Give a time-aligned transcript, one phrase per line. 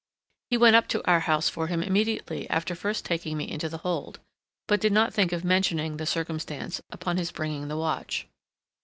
[0.49, 3.77] He went up to our house for him immediately after first taking me into the
[3.77, 4.19] hold,
[4.67, 8.25] but did not think of mentioning the circumstance upon his bringing the watch.